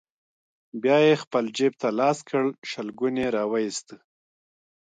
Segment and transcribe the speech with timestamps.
[0.81, 3.87] بيا يې خپل جيب ته لاس کړ، شلګون يې راوايست: